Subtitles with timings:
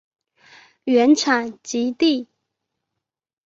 [0.85, 2.27] 原产极地。